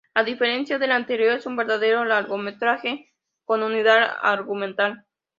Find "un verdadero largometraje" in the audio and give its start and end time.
1.45-3.13